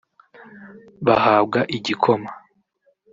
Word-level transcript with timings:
Bahabwa 1.05 1.59
igikoma 1.77 2.31